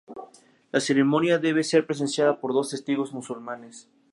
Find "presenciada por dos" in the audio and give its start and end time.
1.85-2.71